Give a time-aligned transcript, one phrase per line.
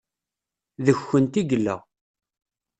[0.85, 1.75] Deg-kent i yella.